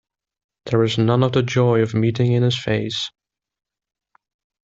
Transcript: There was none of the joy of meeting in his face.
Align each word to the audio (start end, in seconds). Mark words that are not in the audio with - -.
There 0.65 0.79
was 0.79 0.97
none 0.97 1.21
of 1.21 1.33
the 1.33 1.43
joy 1.43 1.83
of 1.83 1.93
meeting 1.93 2.31
in 2.31 2.41
his 2.41 2.57
face. 2.59 3.11